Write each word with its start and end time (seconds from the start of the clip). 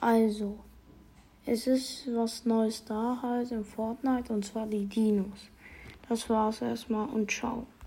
Also, 0.00 0.58
es 1.44 1.66
ist 1.66 2.08
was 2.14 2.46
Neues 2.46 2.84
da 2.86 3.18
halt 3.20 3.50
in 3.52 3.64
Fortnite 3.64 4.32
und 4.32 4.44
zwar 4.46 4.66
die 4.66 4.86
Dinos. 4.86 5.50
Das 6.08 6.28
war's 6.30 6.62
erstmal 6.62 7.08
und 7.10 7.30
ciao. 7.30 7.66